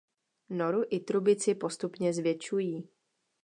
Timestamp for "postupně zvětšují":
1.55-2.89